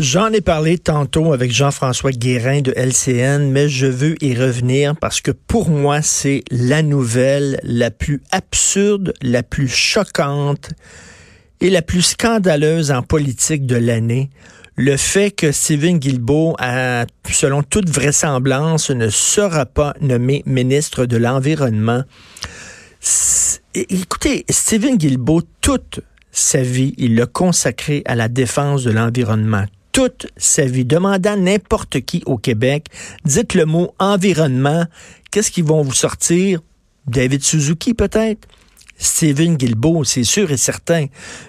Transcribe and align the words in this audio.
J'en 0.00 0.32
ai 0.32 0.40
parlé 0.40 0.78
tantôt 0.78 1.34
avec 1.34 1.52
Jean-François 1.52 2.12
Guérin 2.12 2.62
de 2.62 2.72
LCN, 2.74 3.50
mais 3.50 3.68
je 3.68 3.84
veux 3.84 4.14
y 4.24 4.34
revenir 4.34 4.96
parce 4.96 5.20
que 5.20 5.30
pour 5.30 5.68
moi, 5.68 6.00
c'est 6.00 6.42
la 6.50 6.82
nouvelle 6.82 7.60
la 7.64 7.90
plus 7.90 8.22
absurde, 8.30 9.12
la 9.20 9.42
plus 9.42 9.68
choquante 9.68 10.70
et 11.60 11.68
la 11.68 11.82
plus 11.82 12.00
scandaleuse 12.00 12.90
en 12.92 13.02
politique 13.02 13.66
de 13.66 13.76
l'année. 13.76 14.30
Le 14.74 14.96
fait 14.96 15.32
que 15.32 15.52
Stephen 15.52 15.98
Guilbeault, 15.98 16.56
a, 16.58 17.04
selon 17.30 17.62
toute 17.62 17.90
vraisemblance, 17.90 18.88
ne 18.88 19.10
sera 19.10 19.66
pas 19.66 19.92
nommé 20.00 20.42
ministre 20.46 21.04
de 21.04 21.18
l'Environnement. 21.18 22.04
Écoutez, 23.74 24.46
Stephen 24.48 24.96
Guilbeault, 24.96 25.42
toute 25.60 26.00
sa 26.32 26.62
vie, 26.62 26.94
il 26.96 27.16
l'a 27.16 27.26
consacré 27.26 28.02
à 28.06 28.14
la 28.14 28.28
défense 28.28 28.82
de 28.82 28.92
l'environnement 28.92 29.66
toute 29.92 30.26
sa 30.36 30.64
vie, 30.64 30.84
demandant 30.84 31.36
n'importe 31.36 32.00
qui 32.00 32.22
au 32.26 32.36
Québec, 32.36 32.86
dites 33.24 33.54
le 33.54 33.66
mot 33.66 33.94
environnement, 33.98 34.84
qu'est-ce 35.30 35.50
qu'ils 35.50 35.64
vont 35.64 35.82
vous 35.82 35.94
sortir? 35.94 36.60
David 37.06 37.42
Suzuki 37.42 37.94
peut-être? 37.94 38.46
Steven 39.00 39.56
Guilbeault, 39.56 40.04
c'est 40.04 40.24
sûr 40.24 40.52
et 40.52 40.58
certain. 40.58 41.06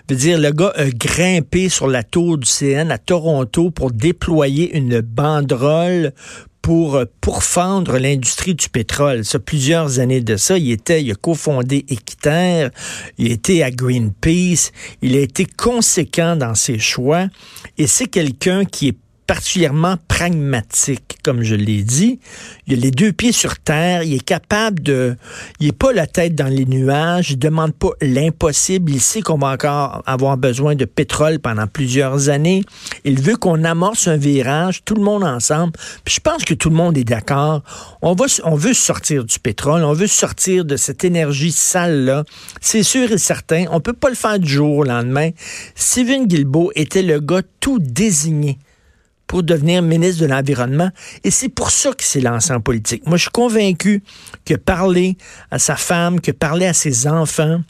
Veut 0.10 0.16
dire, 0.16 0.40
le 0.40 0.52
gars 0.52 0.72
a 0.76 0.90
grimpé 0.90 1.68
sur 1.68 1.88
la 1.88 2.02
tour 2.02 2.38
du 2.38 2.48
CN 2.48 2.90
à 2.92 2.98
Toronto 2.98 3.72
pour 3.72 3.92
déployer 3.92 4.76
une 4.76 5.02
banderole 5.02 6.14
pour 6.62 6.96
euh, 6.96 7.06
pourfendre 7.22 7.98
l'industrie 7.98 8.56
du 8.56 8.70
pétrole. 8.70 9.26
Ça, 9.26 9.40
plusieurs 9.40 10.00
années 10.00 10.22
de 10.22 10.36
ça, 10.38 10.58
il 10.58 10.72
était, 10.72 11.04
il 11.04 11.12
a 11.12 11.16
cofondé 11.16 11.86
Équiterre, 11.90 12.72
il 13.18 13.32
était 13.32 13.64
à 13.64 13.72
Greenpeace, 13.72 14.72
il 15.02 15.16
a 15.16 15.20
été 15.20 15.46
conséquent 15.46 16.36
dans 16.36 16.56
ses 16.56 16.80
choix 16.80 17.28
et 17.78 17.88
c'est 17.88 18.08
quelqu'un 18.08 18.66
qui 18.66 18.90
est 18.90 18.98
particulièrement 19.32 19.96
pragmatique, 20.10 21.20
comme 21.24 21.42
je 21.42 21.56
l'ai 21.56 21.84
dit. 21.84 22.20
Il 22.68 22.74
a 22.74 22.82
les 22.82 22.92
deux 22.92 23.14
pieds 23.14 23.32
sur 23.32 23.58
terre, 23.60 24.04
il 24.04 24.16
est 24.16 24.26
capable 24.26 24.84
de... 24.84 25.16
Il 25.62 25.68
n'est 25.68 25.72
pas 25.72 25.94
la 25.94 26.06
tête 26.06 26.36
dans 26.36 26.50
les 26.54 26.66
nuages, 26.66 27.32
il 27.32 27.40
demande 27.40 27.74
pas 27.74 27.92
l'impossible, 28.02 28.92
il 28.92 29.00
sait 29.00 29.22
qu'on 29.22 29.38
va 29.38 29.54
encore 29.54 30.04
avoir 30.06 30.36
besoin 30.36 30.76
de 30.76 30.84
pétrole 30.84 31.40
pendant 31.40 31.66
plusieurs 31.66 32.28
années. 32.28 32.66
Il 33.04 33.22
veut 33.22 33.36
qu'on 33.36 33.64
amorce 33.64 34.08
un 34.08 34.18
virage, 34.18 34.84
tout 34.86 34.96
le 34.96 35.02
monde 35.02 35.24
ensemble. 35.24 35.74
Puis 36.04 36.16
je 36.16 36.20
pense 36.20 36.44
que 36.44 36.54
tout 36.54 36.70
le 36.70 36.76
monde 36.76 36.98
est 36.98 37.04
d'accord. 37.04 37.64
On, 38.02 38.14
veut 38.14 38.74
sortir 38.74 39.24
du 39.24 39.40
pétrole, 39.40 39.84
on 39.84 39.94
veut 39.94 40.08
sortir 40.08 40.66
de 40.66 40.76
cette 40.76 41.04
énergie 41.04 41.52
sale-là. 41.52 42.24
C'est 42.60 42.84
sûr 42.84 43.12
et 43.12 43.18
certain, 43.18 43.66
on 43.72 43.80
peut 43.80 43.94
pas 43.94 44.10
le 44.10 44.16
faire 44.16 44.40
du 44.40 44.50
jour 44.50 44.78
au 44.78 44.84
lendemain. 44.84 45.30
Steven 45.76 46.28
Guilbeault 46.28 46.72
était 46.76 47.02
le 47.02 47.20
gars 47.20 47.42
tout 47.60 47.80
désigné 47.80 48.58
pour 49.32 49.44
devenir 49.44 49.82
ministre 49.82 50.22
de 50.22 50.28
l'Environnement. 50.28 50.90
Et 51.24 51.32
c'est 51.32 51.48
pour 51.48 51.72
ça 51.72 51.94
qu'il 51.94 52.06
s'est 52.06 52.20
lancé 52.20 52.52
en 52.52 52.60
politique. 52.60 53.08
Moi, 53.08 53.16
je 53.16 53.22
suis 53.22 53.32
convaincu 53.32 54.04
que 54.44 54.56
parler 54.56 55.16
à 55.52 55.58
sa 55.58 55.78
femme, 55.78 56.20
que 56.20 56.32
parler 56.32 56.66
à 56.66 56.74
ses 56.74 57.08
enfants, 57.08 57.62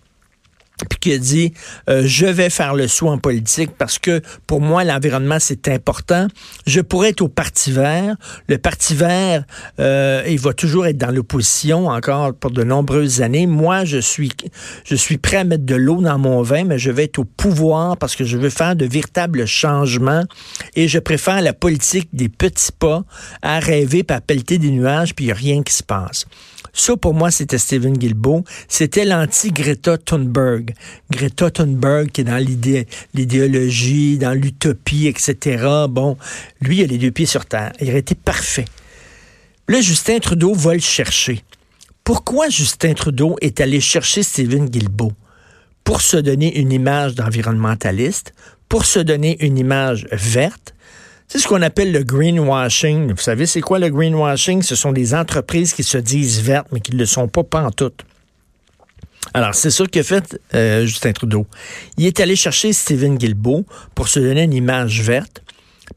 puis 0.89 0.99
qui 0.99 1.13
a 1.13 1.17
dit 1.17 1.53
euh, 1.89 2.03
je 2.05 2.25
vais 2.25 2.49
faire 2.49 2.75
le 2.75 2.87
saut 2.87 3.07
en 3.07 3.17
politique 3.17 3.71
parce 3.77 3.99
que 3.99 4.21
pour 4.47 4.61
moi 4.61 4.83
l'environnement 4.83 5.37
c'est 5.39 5.67
important. 5.67 6.27
Je 6.65 6.81
pourrais 6.81 7.09
être 7.09 7.21
au 7.21 7.27
Parti 7.27 7.71
Vert. 7.71 8.15
Le 8.47 8.57
Parti 8.57 8.95
Vert, 8.95 9.43
euh, 9.79 10.23
il 10.27 10.39
va 10.39 10.53
toujours 10.53 10.85
être 10.85 10.97
dans 10.97 11.11
l'opposition 11.11 11.87
encore 11.87 12.33
pour 12.33 12.51
de 12.51 12.63
nombreuses 12.63 13.21
années. 13.21 13.47
Moi, 13.47 13.85
je 13.85 13.97
suis 13.97 14.31
je 14.83 14.95
suis 14.95 15.17
prêt 15.17 15.37
à 15.37 15.43
mettre 15.43 15.65
de 15.65 15.75
l'eau 15.75 16.01
dans 16.01 16.17
mon 16.17 16.41
vin, 16.41 16.63
mais 16.63 16.79
je 16.79 16.91
vais 16.91 17.05
être 17.05 17.19
au 17.19 17.25
pouvoir 17.25 17.97
parce 17.97 18.15
que 18.15 18.23
je 18.23 18.37
veux 18.37 18.49
faire 18.49 18.75
de 18.75 18.85
véritables 18.85 19.45
changements 19.45 20.23
et 20.75 20.87
je 20.87 20.99
préfère 20.99 21.41
la 21.41 21.53
politique 21.53 22.09
des 22.13 22.29
petits 22.29 22.71
pas 22.71 23.03
à 23.41 23.59
rêver, 23.59 24.03
à 24.09 24.21
pelleter 24.21 24.57
des 24.57 24.71
nuages, 24.71 25.15
puis 25.15 25.25
il 25.25 25.27
n'y 25.27 25.31
a 25.31 25.35
rien 25.35 25.63
qui 25.63 25.73
se 25.73 25.83
passe. 25.83 26.25
Ça, 26.73 26.95
pour 26.95 27.13
moi, 27.13 27.31
c'était 27.31 27.57
Stephen 27.57 27.97
Guilbeault. 27.97 28.43
C'était 28.67 29.05
l'anti-Greta 29.05 29.97
Thunberg. 29.97 30.73
Greta 31.09 31.51
Thunberg 31.51 32.11
qui 32.11 32.21
est 32.21 32.23
dans 32.23 32.43
l'idéologie, 33.13 34.17
dans 34.17 34.33
l'utopie, 34.33 35.07
etc. 35.07 35.85
Bon, 35.89 36.17
lui, 36.61 36.77
il 36.79 36.83
a 36.83 36.87
les 36.87 36.97
deux 36.97 37.11
pieds 37.11 37.25
sur 37.25 37.45
terre. 37.45 37.73
Il 37.81 37.89
aurait 37.89 37.99
été 37.99 38.15
parfait. 38.15 38.65
Là, 39.67 39.81
Justin 39.81 40.19
Trudeau 40.19 40.53
va 40.53 40.73
le 40.73 40.79
chercher. 40.79 41.43
Pourquoi 42.03 42.49
Justin 42.49 42.93
Trudeau 42.93 43.37
est 43.41 43.61
allé 43.61 43.79
chercher 43.79 44.23
Stephen 44.23 44.69
Guilbeault? 44.69 45.13
Pour 45.83 46.01
se 46.01 46.17
donner 46.17 46.59
une 46.59 46.71
image 46.71 47.15
d'environnementaliste, 47.15 48.33
pour 48.69 48.85
se 48.85 48.99
donner 48.99 49.43
une 49.43 49.57
image 49.57 50.07
verte, 50.11 50.73
c'est 51.31 51.39
ce 51.39 51.47
qu'on 51.47 51.61
appelle 51.61 51.93
le 51.93 52.03
greenwashing? 52.03 53.13
Vous 53.13 53.21
savez, 53.21 53.45
c'est 53.45 53.61
quoi 53.61 53.79
le 53.79 53.89
greenwashing? 53.89 54.61
Ce 54.61 54.75
sont 54.75 54.91
des 54.91 55.15
entreprises 55.15 55.73
qui 55.73 55.81
se 55.81 55.97
disent 55.97 56.41
vertes, 56.41 56.67
mais 56.73 56.81
qui 56.81 56.91
ne 56.91 56.97
le 56.97 57.05
sont 57.05 57.29
pas 57.29 57.45
pantoute. 57.45 58.03
Alors, 59.33 59.55
c'est 59.55 59.71
ça 59.71 59.85
qu'a 59.85 60.03
fait 60.03 60.37
euh, 60.53 60.85
Justin 60.85 61.13
Trudeau. 61.13 61.47
Il 61.95 62.05
est 62.05 62.19
allé 62.19 62.35
chercher 62.35 62.73
Stephen 62.73 63.17
Guilbeault 63.17 63.65
pour 63.95 64.09
se 64.09 64.19
donner 64.19 64.43
une 64.43 64.51
image 64.51 65.03
verte. 65.03 65.41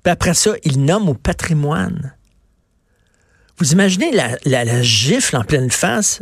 Puis 0.05 0.12
après 0.12 0.34
ça, 0.34 0.53
il 0.62 0.84
nomme 0.84 1.09
au 1.09 1.15
patrimoine. 1.15 2.15
Vous 3.59 3.72
imaginez 3.72 4.12
la, 4.12 4.83
gifle 4.83 5.37
en 5.37 5.43
pleine 5.43 5.72
face? 5.72 6.21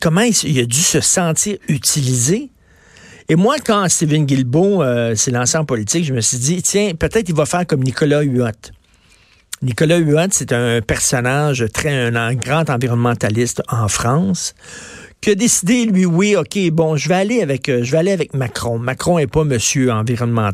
comment 0.00 0.22
il, 0.22 0.58
a 0.58 0.64
dû 0.64 0.80
se 0.80 1.00
sentir 1.00 1.56
utilisé? 1.68 2.50
Et 3.30 3.36
moi, 3.36 3.58
quand 3.64 3.88
Stephen 3.88 4.26
Guilbeault 4.26 4.82
euh, 4.82 5.14
s'est 5.14 5.30
lancé 5.30 5.56
en 5.56 5.64
politique, 5.64 6.04
je 6.04 6.12
me 6.12 6.20
suis 6.20 6.38
dit, 6.38 6.62
tiens, 6.62 6.94
peut-être 6.98 7.28
il 7.28 7.34
va 7.36 7.46
faire 7.46 7.64
comme 7.64 7.84
Nicolas 7.84 8.22
Huot. 8.22 8.72
Nicolas 9.62 9.98
Huot, 9.98 10.30
c'est 10.32 10.52
un 10.52 10.80
personnage 10.80 11.64
très, 11.72 12.12
un, 12.12 12.34
grand 12.34 12.68
environnementaliste 12.68 13.62
en 13.68 13.86
France 13.86 14.56
qui 15.20 15.30
a 15.30 15.36
décidé, 15.36 15.84
lui, 15.84 16.06
oui, 16.06 16.34
OK, 16.34 16.58
bon, 16.72 16.96
je 16.96 17.08
vais 17.08 17.14
aller 17.14 17.40
avec, 17.40 17.68
euh, 17.68 17.84
je 17.84 17.92
vais 17.92 17.98
aller 17.98 18.10
avec 18.10 18.34
Macron. 18.34 18.80
Macron 18.80 19.20
est 19.20 19.28
pas 19.28 19.44
monsieur 19.44 19.92
environnement, 19.92 20.50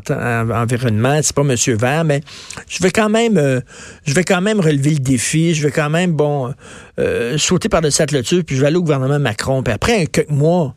c'est 1.23 1.35
pas 1.35 1.43
monsieur 1.43 1.75
vert, 1.75 2.03
mais 2.03 2.21
je 2.69 2.83
vais 2.83 2.91
quand 2.91 3.09
même, 3.09 3.39
euh, 3.39 3.59
je 4.05 4.13
vais 4.13 4.23
quand 4.23 4.41
même 4.41 4.59
relever 4.59 4.91
le 4.91 4.99
défi, 4.99 5.55
je 5.55 5.63
vais 5.63 5.71
quand 5.71 5.89
même, 5.89 6.11
bon, 6.11 6.53
sauter 7.37 7.69
par 7.69 7.81
le 7.81 7.89
là-dessus, 7.89 8.43
puis 8.43 8.55
je 8.55 8.61
vais 8.61 8.67
aller 8.67 8.77
au 8.77 8.83
gouvernement 8.83 9.17
Macron. 9.17 9.63
Puis 9.63 9.73
après 9.73 10.05
quelques 10.05 10.29
mois, 10.29 10.75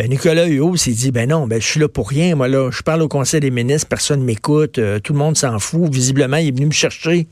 ben 0.00 0.08
Nicolas 0.08 0.46
Hulot 0.46 0.76
s'est 0.76 0.92
dit, 0.92 1.10
ben 1.10 1.28
non, 1.28 1.46
ben 1.46 1.60
je 1.60 1.66
suis 1.66 1.78
là 1.78 1.86
pour 1.86 2.08
rien, 2.08 2.34
moi 2.34 2.48
là, 2.48 2.70
je 2.70 2.80
parle 2.80 3.02
au 3.02 3.08
Conseil 3.08 3.40
des 3.40 3.50
ministres, 3.50 3.86
personne 3.86 4.24
m'écoute, 4.24 4.78
euh, 4.78 4.98
tout 4.98 5.12
le 5.12 5.18
monde 5.18 5.36
s'en 5.36 5.58
fout. 5.58 5.92
Visiblement, 5.92 6.38
il 6.38 6.48
est 6.48 6.52
venu 6.52 6.64
me 6.64 6.72
chercher 6.72 7.28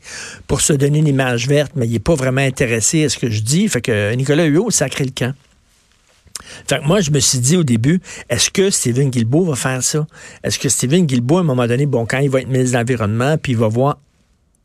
pour 0.47 0.61
se 0.61 0.75
donner 0.75 0.99
une 0.99 1.07
image 1.07 1.49
verte, 1.49 1.73
mais 1.77 1.87
il 1.87 1.93
n'est 1.93 1.99
pas 1.99 2.15
vraiment 2.15 2.43
intéressé 2.43 3.05
à 3.05 3.09
ce 3.09 3.17
que 3.17 3.31
je 3.31 3.41
dis. 3.41 3.67
Fait 3.69 3.81
que 3.81 4.15
Nicolas 4.15 4.45
Hulot 4.45 4.71
sacré 4.71 5.07
le 5.07 5.13
camp. 5.13 5.33
Fait 6.69 6.81
que 6.81 6.85
moi, 6.85 7.01
je 7.01 7.11
me 7.11 7.21
suis 7.21 7.39
dit 7.39 7.57
au 7.57 7.65
début, 7.65 8.03
est-ce 8.29 8.51
que 8.51 8.69
Stephen 8.69 9.09
Guilbeault 9.09 9.47
va 9.47 9.55
faire 9.55 9.83
ça? 9.83 10.07
Est-ce 10.45 10.59
que 10.59 10.69
Stephen 10.69 11.07
Guilbeault, 11.07 11.39
à 11.39 11.41
un 11.41 11.45
moment 11.45 11.67
donné, 11.67 11.87
bon, 11.87 12.05
quand 12.05 12.19
il 12.19 12.29
va 12.29 12.43
être 12.43 12.49
ministre 12.49 12.75
de 12.75 12.77
l'Environnement, 12.81 13.39
puis 13.39 13.53
il 13.53 13.59
va 13.59 13.69
voir, 13.69 13.99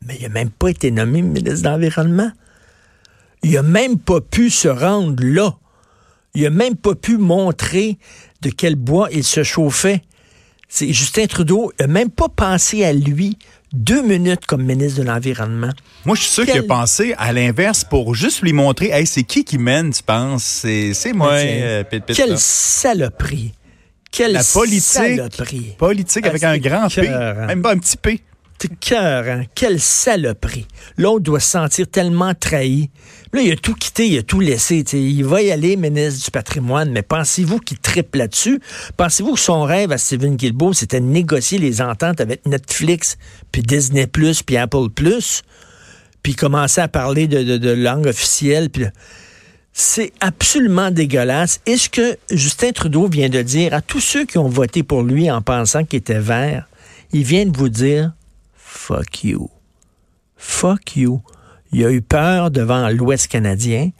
mais 0.06 0.18
il 0.20 0.24
n'a 0.24 0.28
même 0.28 0.50
pas 0.50 0.68
été 0.68 0.90
nommé 0.90 1.22
ministre 1.22 1.62
de 1.62 1.68
l'Environnement. 1.68 2.30
Il 3.42 3.52
n'a 3.52 3.62
même 3.62 3.98
pas 3.98 4.20
pu 4.20 4.50
se 4.50 4.68
rendre 4.68 5.24
là. 5.24 5.56
Il 6.34 6.42
n'a 6.42 6.50
même 6.50 6.76
pas 6.76 6.94
pu 6.94 7.16
montrer 7.16 7.98
de 8.42 8.50
quel 8.50 8.74
bois 8.74 9.08
il 9.12 9.24
se 9.24 9.42
chauffait. 9.42 10.02
C'est 10.68 10.92
Justin 10.92 11.26
Trudeau 11.26 11.72
n'a 11.78 11.86
même 11.86 12.10
pas 12.10 12.28
pensé 12.28 12.84
à 12.84 12.92
lui 12.92 13.38
deux 13.72 14.02
minutes 14.02 14.46
comme 14.46 14.64
ministre 14.64 15.00
de 15.00 15.06
l'Environnement. 15.06 15.70
Moi, 16.04 16.16
je 16.16 16.22
suis 16.22 16.30
sûr 16.30 16.46
qu'il 16.46 16.58
a 16.58 16.62
pensé 16.62 17.14
à 17.18 17.32
l'inverse 17.32 17.84
pour 17.84 18.14
juste 18.14 18.42
lui 18.42 18.52
montrer, 18.52 18.90
hey, 18.90 19.06
c'est 19.06 19.24
qui 19.24 19.44
qui 19.44 19.58
mène, 19.58 19.92
tu 19.92 20.02
penses? 20.02 20.42
C'est 20.42 21.12
moi. 21.12 21.32
Euh, 21.32 21.84
Quelle 22.14 22.38
saloperie. 22.38 23.52
Quelle 24.10 24.32
La 24.32 24.44
politique, 24.44 24.82
saloperie. 24.82 25.74
Politique 25.76 26.26
avec 26.26 26.42
ah, 26.44 26.50
un 26.50 26.58
grand 26.58 26.88
P, 26.88 27.08
même 27.08 27.62
pas 27.62 27.72
un 27.72 27.78
petit 27.78 27.96
P. 27.96 28.20
Cœur, 28.68 29.24
hein? 29.28 29.44
Quelle 29.54 29.80
saloperie. 29.80 30.66
L'autre 30.96 31.24
doit 31.24 31.40
se 31.40 31.50
sentir 31.50 31.88
tellement 31.88 32.34
trahi. 32.34 32.90
Là, 33.32 33.40
il 33.40 33.52
a 33.52 33.56
tout 33.56 33.74
quitté, 33.74 34.08
il 34.08 34.18
a 34.18 34.22
tout 34.22 34.40
laissé. 34.40 34.84
Il 34.92 35.24
va 35.24 35.42
y 35.42 35.50
aller, 35.50 35.76
ministre 35.76 36.24
du 36.24 36.30
patrimoine, 36.30 36.90
mais 36.90 37.02
pensez-vous 37.02 37.58
qu'il 37.58 37.78
triple 37.78 38.18
là-dessus? 38.18 38.60
Pensez-vous 38.96 39.34
que 39.34 39.40
son 39.40 39.62
rêve 39.62 39.92
à 39.92 39.98
Steven 39.98 40.36
Guilbeault, 40.36 40.72
c'était 40.72 41.00
de 41.00 41.06
négocier 41.06 41.58
les 41.58 41.82
ententes 41.82 42.20
avec 42.20 42.46
Netflix, 42.46 43.18
puis 43.50 43.62
Disney+, 43.62 44.06
puis 44.06 44.56
Apple+, 44.56 44.88
puis 46.22 46.34
commencer 46.34 46.80
à 46.80 46.88
parler 46.88 47.26
de, 47.26 47.70
langue 47.70 48.06
officielle, 48.06 48.70
puis... 48.70 48.86
C'est 49.76 50.12
absolument 50.20 50.92
dégueulasse. 50.92 51.60
Et 51.66 51.76
ce 51.76 51.88
que 51.88 52.16
Justin 52.30 52.70
Trudeau 52.70 53.08
vient 53.08 53.28
de 53.28 53.42
dire 53.42 53.74
à 53.74 53.80
tous 53.80 53.98
ceux 53.98 54.24
qui 54.24 54.38
ont 54.38 54.48
voté 54.48 54.84
pour 54.84 55.02
lui 55.02 55.28
en 55.28 55.42
pensant 55.42 55.84
qu'il 55.84 55.98
était 55.98 56.20
vert, 56.20 56.68
il 57.12 57.24
vient 57.24 57.44
de 57.44 57.56
vous 57.56 57.68
dire 57.68 58.12
fuck 58.86 59.24
you. 59.24 59.48
Fuck 60.36 60.96
you. 60.96 61.22
Il 61.72 61.84
a 61.84 61.90
eu 61.90 62.02
peur 62.02 62.50
devant 62.50 62.88
l'Ouest 62.90 63.26
canadien. 63.28 63.90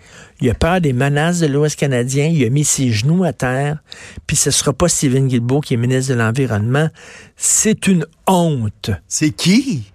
Il 0.40 0.48
a 0.50 0.54
peur 0.54 0.80
des 0.80 0.92
menaces 0.92 1.40
de 1.40 1.46
l'Ouest 1.46 1.76
canadien. 1.78 2.26
Il 2.26 2.44
a 2.44 2.50
mis 2.50 2.64
ses 2.64 2.90
genoux 2.92 3.24
à 3.24 3.32
terre. 3.32 3.78
Puis 4.26 4.36
ce 4.36 4.50
sera 4.52 4.72
pas 4.72 4.88
Stephen 4.88 5.26
Guilbeault 5.26 5.60
qui 5.60 5.74
est 5.74 5.76
ministre 5.76 6.12
de 6.12 6.18
l'Environnement. 6.18 6.88
C'est 7.36 7.86
une 7.88 8.06
honte. 8.26 8.90
C'est 9.08 9.30
qui? 9.30 9.90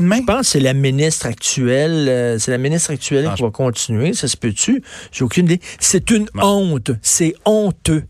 Main? 0.00 0.16
Je 0.20 0.22
pense 0.24 0.40
que 0.40 0.46
c'est 0.46 0.60
la 0.60 0.72
ministre 0.74 1.26
actuelle. 1.26 2.08
euh, 2.08 2.38
c'est 2.40 2.50
la 2.50 2.58
ministre 2.58 2.90
actuelle 2.90 3.28
Ah, 3.30 3.34
qui 3.36 3.42
va 3.42 3.50
continuer. 3.50 4.14
Ça 4.14 4.26
se 4.26 4.36
peut-tu? 4.36 4.82
J'ai 5.12 5.22
aucune 5.24 5.44
idée. 5.44 5.60
C'est 5.78 6.10
une 6.10 6.26
Bon. 6.34 6.42
honte. 6.74 6.90
C'est 7.02 7.34
honteux. 7.44 8.04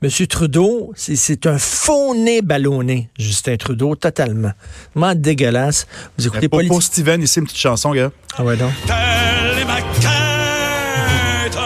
Monsieur 0.00 0.26
Trudeau, 0.28 0.92
c'est- 0.94 1.46
un 1.46 1.58
faux 1.58 2.14
nez 2.14 2.40
ballonné, 2.40 3.08
Justin 3.18 3.56
Trudeau, 3.56 3.96
totalement. 3.96 4.52
Vraiment 4.94 5.14
dégueulasse. 5.16 5.86
Vous 6.16 6.26
écoutez 6.28 6.48
pas 6.48 6.58
pour 6.68 6.82
Steven, 6.82 7.20
ici, 7.22 7.40
une 7.40 7.46
petite 7.46 7.58
chanson, 7.58 7.90
gars. 7.92 8.10
Ah 8.36 8.44
ouais 8.44 8.56
donc? 8.56 8.70
Telle 8.86 9.58
est 9.60 9.64
ma 9.64 9.80
quête, 9.80 11.58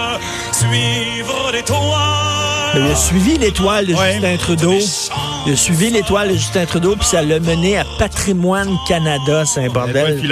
suivre 0.53 1.51
l'étoile. 1.53 1.91
Il 2.75 2.83
a 2.91 2.95
suivi 2.97 3.37
l'étoile 3.37 3.87
de 3.87 3.95
Ouais. 3.95 4.13
Justin 4.15 4.37
Trudeau. 4.39 4.79
Il 5.47 5.53
a 5.53 5.57
suivi 5.57 5.91
l'étoile 5.91 6.29
de 6.31 6.35
Justin 6.35 6.65
Trudeau, 6.65 6.97
puis 6.97 7.05
ça 7.07 7.21
l'a 7.21 7.39
mené 7.39 7.77
à 7.77 7.85
Patrimoine 7.99 8.75
Canada. 8.89 9.45
C'est 9.45 9.67
un 9.67 9.69
bordel. 9.69 10.23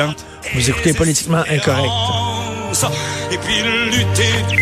Vous 0.54 0.70
écoutez 0.70 0.94
politiquement 0.94 1.42
incorrect. 1.50 1.92
Et 3.30 3.36
puis 3.36 3.56
lutter 3.90 4.56